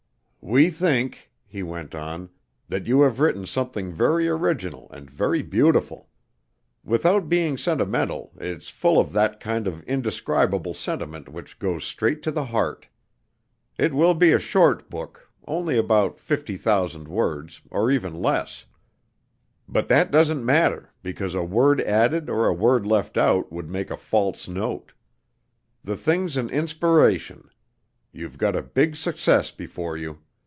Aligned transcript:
"We 0.43 0.71
think," 0.71 1.29
he 1.45 1.61
went 1.61 1.93
on, 1.93 2.31
"that 2.67 2.87
you 2.87 3.01
have 3.03 3.19
written 3.19 3.45
something 3.45 3.93
very 3.93 4.27
original 4.27 4.89
and 4.89 5.07
very 5.07 5.43
beautiful. 5.43 6.09
Without 6.83 7.29
being 7.29 7.59
sentimental, 7.59 8.31
it's 8.39 8.71
full 8.71 8.97
of 8.99 9.11
that 9.13 9.39
kind 9.39 9.67
of 9.67 9.83
indescribable 9.83 10.73
sentiment 10.73 11.29
which 11.29 11.59
goes 11.59 11.83
straight 11.85 12.23
to 12.23 12.31
the 12.31 12.45
heart. 12.45 12.87
It 13.77 13.93
will 13.93 14.15
be 14.15 14.31
a 14.31 14.39
short 14.39 14.89
book, 14.89 15.29
only 15.47 15.77
about 15.77 16.19
fifty 16.19 16.57
thousand 16.57 17.07
words, 17.07 17.61
or 17.69 17.91
even 17.91 18.15
less; 18.15 18.65
but 19.69 19.89
that 19.89 20.09
doesn't 20.09 20.43
matter, 20.43 20.91
because 21.03 21.35
a 21.35 21.43
word 21.43 21.79
added 21.81 22.31
or 22.31 22.47
a 22.47 22.53
word 22.53 22.87
left 22.87 23.15
out 23.15 23.51
would 23.53 23.69
make 23.69 23.91
a 23.91 23.95
false 23.95 24.47
note. 24.47 24.93
The 25.83 25.95
thing's 25.95 26.35
an 26.35 26.49
inspiration. 26.49 27.47
You've 28.11 28.39
got 28.39 28.55
a 28.55 28.63
big 28.63 28.95
success 28.95 29.51
before 29.51 29.95
you. 29.97 30.17